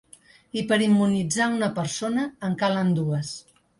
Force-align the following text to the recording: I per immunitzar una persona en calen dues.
I 0.61 0.61
per 0.69 0.79
immunitzar 0.85 1.49
una 1.57 1.69
persona 1.77 2.25
en 2.49 2.57
calen 2.63 2.95
dues. 3.01 3.35